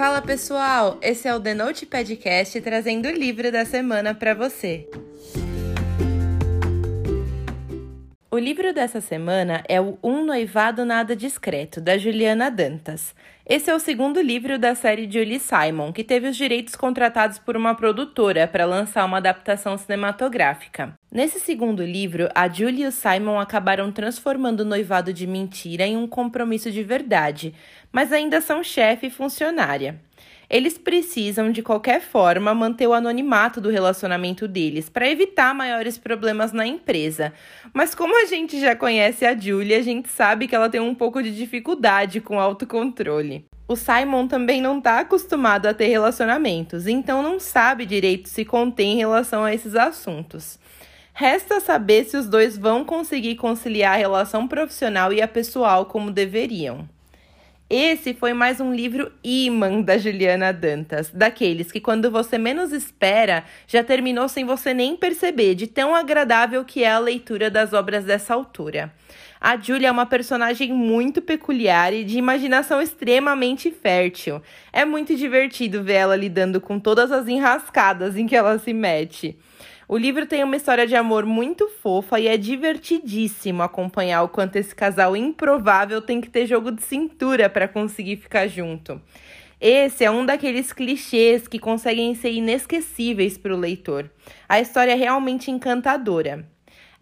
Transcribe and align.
Fala 0.00 0.22
pessoal, 0.22 0.98
esse 1.02 1.28
é 1.28 1.34
o 1.34 1.38
The 1.38 1.52
Note 1.52 1.84
Podcast 1.84 2.58
trazendo 2.62 3.06
o 3.06 3.12
livro 3.12 3.52
da 3.52 3.66
semana 3.66 4.14
para 4.14 4.32
você. 4.32 4.88
O 8.32 8.38
livro 8.38 8.72
dessa 8.72 9.00
semana 9.00 9.64
é 9.68 9.80
o 9.80 9.98
Um 10.04 10.24
Noivado 10.24 10.84
Nada 10.84 11.16
Discreto, 11.16 11.80
da 11.80 11.98
Juliana 11.98 12.48
Dantas. 12.48 13.12
Esse 13.44 13.68
é 13.68 13.74
o 13.74 13.80
segundo 13.80 14.20
livro 14.20 14.56
da 14.56 14.72
série 14.76 15.10
Julie 15.10 15.40
Simon, 15.40 15.92
que 15.92 16.04
teve 16.04 16.28
os 16.28 16.36
direitos 16.36 16.76
contratados 16.76 17.40
por 17.40 17.56
uma 17.56 17.74
produtora 17.74 18.46
para 18.46 18.64
lançar 18.64 19.04
uma 19.04 19.16
adaptação 19.16 19.76
cinematográfica. 19.76 20.94
Nesse 21.10 21.40
segundo 21.40 21.84
livro, 21.84 22.28
a 22.32 22.48
Julie 22.48 22.84
e 22.84 22.86
o 22.86 22.92
Simon 22.92 23.40
acabaram 23.40 23.90
transformando 23.90 24.60
o 24.60 24.64
noivado 24.64 25.12
de 25.12 25.26
mentira 25.26 25.84
em 25.84 25.96
um 25.96 26.06
compromisso 26.06 26.70
de 26.70 26.84
verdade, 26.84 27.52
mas 27.90 28.12
ainda 28.12 28.40
são 28.40 28.62
chefe 28.62 29.08
e 29.08 29.10
funcionária. 29.10 30.00
Eles 30.50 30.76
precisam, 30.76 31.52
de 31.52 31.62
qualquer 31.62 32.00
forma, 32.00 32.52
manter 32.52 32.88
o 32.88 32.92
anonimato 32.92 33.60
do 33.60 33.70
relacionamento 33.70 34.48
deles 34.48 34.88
para 34.88 35.08
evitar 35.08 35.54
maiores 35.54 35.96
problemas 35.96 36.52
na 36.52 36.66
empresa. 36.66 37.32
Mas 37.72 37.94
como 37.94 38.20
a 38.20 38.26
gente 38.26 38.58
já 38.58 38.74
conhece 38.74 39.24
a 39.24 39.38
Julie, 39.38 39.74
a 39.74 39.82
gente 39.82 40.08
sabe 40.08 40.48
que 40.48 40.54
ela 40.56 40.68
tem 40.68 40.80
um 40.80 40.92
pouco 40.92 41.22
de 41.22 41.30
dificuldade 41.30 42.20
com 42.20 42.40
autocontrole. 42.40 43.44
O 43.68 43.76
Simon 43.76 44.26
também 44.26 44.60
não 44.60 44.78
está 44.78 44.98
acostumado 44.98 45.66
a 45.66 45.72
ter 45.72 45.86
relacionamentos, 45.86 46.88
então 46.88 47.22
não 47.22 47.38
sabe 47.38 47.86
direito 47.86 48.28
se 48.28 48.44
contém 48.44 48.94
em 48.94 48.96
relação 48.96 49.44
a 49.44 49.54
esses 49.54 49.76
assuntos. 49.76 50.58
Resta 51.14 51.60
saber 51.60 52.06
se 52.06 52.16
os 52.16 52.28
dois 52.28 52.58
vão 52.58 52.84
conseguir 52.84 53.36
conciliar 53.36 53.94
a 53.94 53.98
relação 53.98 54.48
profissional 54.48 55.12
e 55.12 55.22
a 55.22 55.28
pessoal 55.28 55.86
como 55.86 56.10
deveriam. 56.10 56.88
Esse 57.72 58.12
foi 58.12 58.32
mais 58.32 58.58
um 58.58 58.74
livro 58.74 59.12
imã 59.22 59.80
da 59.80 59.96
Juliana 59.96 60.52
Dantas, 60.52 61.08
daqueles 61.14 61.70
que 61.70 61.80
quando 61.80 62.10
você 62.10 62.36
menos 62.36 62.72
espera, 62.72 63.44
já 63.64 63.84
terminou 63.84 64.28
sem 64.28 64.44
você 64.44 64.74
nem 64.74 64.96
perceber, 64.96 65.54
de 65.54 65.68
tão 65.68 65.94
agradável 65.94 66.64
que 66.64 66.82
é 66.82 66.90
a 66.90 66.98
leitura 66.98 67.48
das 67.48 67.72
obras 67.72 68.04
dessa 68.04 68.34
autora. 68.34 68.92
A 69.40 69.56
Julia 69.56 69.86
é 69.86 69.92
uma 69.92 70.04
personagem 70.04 70.72
muito 70.72 71.22
peculiar 71.22 71.94
e 71.94 72.02
de 72.02 72.18
imaginação 72.18 72.82
extremamente 72.82 73.70
fértil. 73.70 74.42
É 74.72 74.84
muito 74.84 75.14
divertido 75.14 75.80
ver 75.80 75.94
ela 75.94 76.16
lidando 76.16 76.60
com 76.60 76.80
todas 76.80 77.12
as 77.12 77.28
enrascadas 77.28 78.16
em 78.16 78.26
que 78.26 78.34
ela 78.34 78.58
se 78.58 78.72
mete. 78.72 79.38
O 79.92 79.98
livro 79.98 80.24
tem 80.24 80.44
uma 80.44 80.54
história 80.54 80.86
de 80.86 80.94
amor 80.94 81.26
muito 81.26 81.68
fofa 81.68 82.20
e 82.20 82.28
é 82.28 82.36
divertidíssimo 82.36 83.60
acompanhar 83.60 84.22
o 84.22 84.28
quanto 84.28 84.54
esse 84.54 84.72
casal 84.72 85.16
improvável 85.16 86.00
tem 86.00 86.20
que 86.20 86.30
ter 86.30 86.46
jogo 86.46 86.70
de 86.70 86.80
cintura 86.80 87.50
para 87.50 87.66
conseguir 87.66 88.16
ficar 88.18 88.46
junto. 88.46 89.02
Esse 89.60 90.04
é 90.04 90.10
um 90.10 90.24
daqueles 90.24 90.72
clichês 90.72 91.48
que 91.48 91.58
conseguem 91.58 92.14
ser 92.14 92.30
inesquecíveis 92.30 93.36
para 93.36 93.52
o 93.52 93.58
leitor. 93.58 94.08
A 94.48 94.60
história 94.60 94.92
é 94.92 94.94
realmente 94.94 95.50
encantadora. 95.50 96.48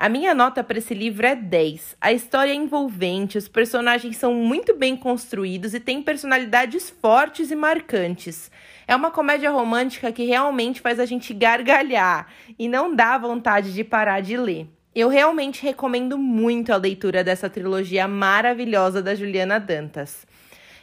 A 0.00 0.08
minha 0.08 0.32
nota 0.32 0.62
para 0.62 0.78
esse 0.78 0.94
livro 0.94 1.26
é 1.26 1.34
10. 1.34 1.96
A 2.00 2.12
história 2.12 2.52
é 2.52 2.54
envolvente, 2.54 3.36
os 3.36 3.48
personagens 3.48 4.16
são 4.16 4.32
muito 4.32 4.76
bem 4.76 4.96
construídos 4.96 5.74
e 5.74 5.80
têm 5.80 6.00
personalidades 6.00 6.88
fortes 6.88 7.50
e 7.50 7.56
marcantes. 7.56 8.48
É 8.86 8.94
uma 8.94 9.10
comédia 9.10 9.50
romântica 9.50 10.12
que 10.12 10.24
realmente 10.24 10.80
faz 10.80 11.00
a 11.00 11.04
gente 11.04 11.34
gargalhar 11.34 12.28
e 12.56 12.68
não 12.68 12.94
dá 12.94 13.18
vontade 13.18 13.74
de 13.74 13.82
parar 13.82 14.20
de 14.20 14.36
ler. 14.36 14.68
Eu 14.94 15.08
realmente 15.08 15.64
recomendo 15.64 16.16
muito 16.16 16.72
a 16.72 16.76
leitura 16.76 17.24
dessa 17.24 17.50
trilogia 17.50 18.06
maravilhosa 18.06 19.02
da 19.02 19.16
Juliana 19.16 19.58
Dantas. 19.58 20.24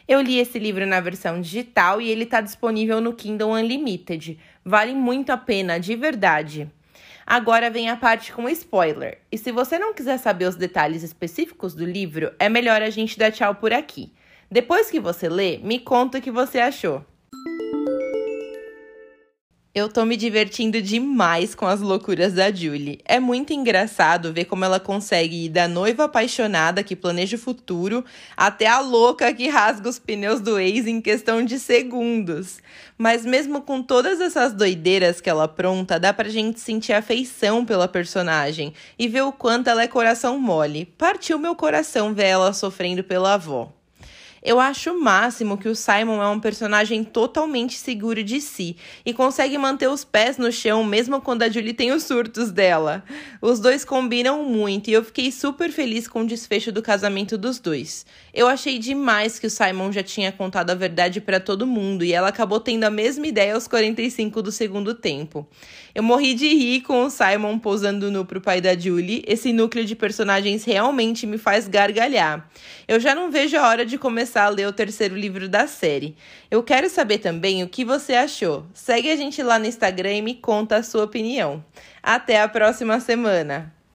Eu 0.05 0.19
li 0.19 0.39
esse 0.39 0.59
livro 0.59 0.85
na 0.85 0.99
versão 0.99 1.39
digital 1.39 2.01
e 2.01 2.09
ele 2.09 2.25
está 2.25 2.41
disponível 2.41 2.99
no 2.99 3.13
Kindle 3.13 3.51
Unlimited. 3.51 4.37
Vale 4.65 4.93
muito 4.93 5.29
a 5.29 5.37
pena, 5.37 5.79
de 5.79 5.95
verdade. 5.95 6.69
Agora 7.25 7.71
vem 7.71 7.89
a 7.89 7.97
parte 7.97 8.31
com 8.31 8.47
spoiler. 8.49 9.19
E 9.31 9.37
se 9.37 9.51
você 9.51 9.79
não 9.79 9.93
quiser 9.95 10.19
saber 10.19 10.45
os 10.45 10.55
detalhes 10.55 11.01
específicos 11.01 11.73
do 11.73 11.83
livro, 11.83 12.31
é 12.37 12.47
melhor 12.47 12.83
a 12.83 12.89
gente 12.91 13.17
dar 13.17 13.31
tchau 13.31 13.55
por 13.55 13.73
aqui. 13.73 14.13
Depois 14.49 14.91
que 14.91 14.99
você 14.99 15.27
lê, 15.27 15.57
me 15.57 15.79
conta 15.79 16.19
o 16.19 16.21
que 16.21 16.29
você 16.29 16.59
achou. 16.59 17.03
Eu 19.75 19.89
tô 19.89 20.05
me 20.05 20.15
divertindo 20.15 20.81
demais 20.81 21.53
com 21.53 21.67
as 21.67 21.81
loucuras 21.81 22.31
da 22.31 22.49
Julie. 22.49 23.01
É 23.03 23.19
muito 23.19 23.51
engraçado 23.51 24.31
ver 24.31 24.45
como 24.45 24.63
ela 24.63 24.79
consegue 24.79 25.47
ir 25.47 25.49
da 25.49 25.67
noiva 25.67 26.05
apaixonada 26.05 26.81
que 26.81 26.95
planeja 26.95 27.35
o 27.35 27.39
futuro 27.39 28.05
até 28.37 28.67
a 28.67 28.79
louca 28.79 29.33
que 29.33 29.49
rasga 29.49 29.89
os 29.89 29.99
pneus 29.99 30.39
do 30.39 30.57
ex 30.57 30.87
em 30.87 31.01
questão 31.01 31.43
de 31.43 31.59
segundos. 31.59 32.59
Mas 32.97 33.25
mesmo 33.25 33.59
com 33.59 33.83
todas 33.83 34.21
essas 34.21 34.53
doideiras 34.53 35.19
que 35.19 35.29
ela 35.29 35.43
apronta, 35.43 35.99
dá 35.99 36.13
pra 36.13 36.29
gente 36.29 36.61
sentir 36.61 36.93
afeição 36.93 37.65
pela 37.65 37.89
personagem 37.89 38.73
e 38.97 39.09
ver 39.09 39.23
o 39.23 39.33
quanto 39.33 39.69
ela 39.69 39.83
é 39.83 39.89
coração 39.89 40.39
mole. 40.39 40.85
Partiu 40.97 41.37
meu 41.37 41.53
coração 41.53 42.13
ver 42.13 42.27
ela 42.27 42.53
sofrendo 42.53 43.03
pela 43.03 43.33
avó. 43.33 43.73
Eu 44.45 44.59
acho 44.59 44.91
o 44.91 45.01
máximo 45.01 45.57
que 45.57 45.67
o 45.67 45.73
Simon 45.73 46.21
é 46.21 46.27
um 46.27 46.39
personagem 46.39 47.03
totalmente 47.03 47.79
seguro 47.79 48.23
de 48.23 48.39
si 48.39 48.77
e 49.03 49.11
consegue 49.11 49.57
manter 49.57 49.89
os 49.89 50.05
pés 50.05 50.37
no 50.37 50.51
chão 50.51 50.83
mesmo 50.83 51.19
quando 51.19 51.41
a 51.41 51.49
Julie 51.49 51.73
tem 51.73 51.91
os 51.91 52.03
surtos 52.03 52.51
dela. 52.51 53.03
Os 53.41 53.59
dois 53.59 53.83
combinam 53.83 54.43
muito 54.43 54.87
e 54.87 54.93
eu 54.93 55.03
fiquei 55.03 55.31
super 55.31 55.71
feliz 55.71 56.07
com 56.07 56.21
o 56.21 56.27
desfecho 56.27 56.71
do 56.71 56.83
casamento 56.83 57.39
dos 57.39 57.57
dois. 57.57 58.05
Eu 58.31 58.47
achei 58.47 58.77
demais 58.77 59.39
que 59.39 59.47
o 59.47 59.49
Simon 59.49 59.91
já 59.91 60.03
tinha 60.03 60.31
contado 60.31 60.69
a 60.69 60.75
verdade 60.75 61.19
para 61.19 61.39
todo 61.39 61.65
mundo 61.65 62.05
e 62.05 62.13
ela 62.13 62.27
acabou 62.27 62.59
tendo 62.59 62.83
a 62.83 62.91
mesma 62.91 63.25
ideia 63.25 63.55
aos 63.55 63.67
45 63.67 64.43
do 64.43 64.51
segundo 64.51 64.93
tempo. 64.93 65.47
Eu 65.95 66.03
morri 66.03 66.35
de 66.35 66.49
rir 66.49 66.81
com 66.81 67.05
o 67.05 67.09
Simon 67.09 67.57
posando 67.57 68.11
nu 68.11 68.23
pro 68.23 68.41
pai 68.41 68.61
da 68.61 68.77
Julie. 68.77 69.23
Esse 69.25 69.51
núcleo 69.51 69.85
de 69.85 69.95
personagens 69.95 70.63
realmente 70.65 71.25
me 71.25 71.39
faz 71.39 71.67
gargalhar. 71.67 72.47
Eu 72.87 72.99
já 72.99 73.15
não 73.15 73.31
vejo 73.31 73.57
a 73.57 73.67
hora 73.67 73.83
de 73.83 73.97
começar 73.97 74.34
começar 74.35 74.45
a 74.45 74.49
ler 74.49 74.67
o 74.67 74.73
terceiro 74.73 75.15
livro 75.15 75.47
da 75.47 75.65
série. 75.65 76.17
Eu 76.51 76.61
quero 76.61 76.89
saber 76.89 77.19
também 77.19 77.63
o 77.63 77.69
que 77.69 77.85
você 77.85 78.13
achou. 78.13 78.65
Segue 78.73 79.09
a 79.09 79.15
gente 79.15 79.41
lá 79.41 79.57
no 79.57 79.65
Instagram 79.65 80.11
e 80.11 80.21
me 80.21 80.35
conta 80.35 80.75
a 80.75 80.83
sua 80.83 81.05
opinião. 81.05 81.63
Até 82.03 82.41
a 82.41 82.47
próxima 82.49 82.99
semana! 82.99 83.75